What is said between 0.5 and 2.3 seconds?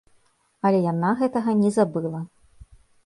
Але яна гэтага не забыла.